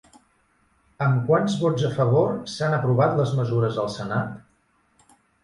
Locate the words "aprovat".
2.79-3.15